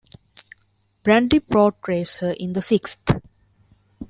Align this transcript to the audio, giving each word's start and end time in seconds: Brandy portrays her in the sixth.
Brandy 1.03 1.39
portrays 1.39 2.15
her 2.15 2.31
in 2.31 2.53
the 2.53 2.61
sixth. 2.63 3.19